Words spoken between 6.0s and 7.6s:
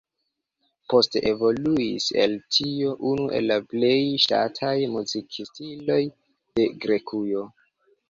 de Grekujo.